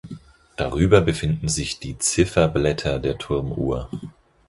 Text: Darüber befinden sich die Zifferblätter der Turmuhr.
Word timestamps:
Darüber 0.55 0.99
befinden 1.01 1.47
sich 1.47 1.77
die 1.79 1.99
Zifferblätter 1.99 2.97
der 2.97 3.19
Turmuhr. 3.19 3.87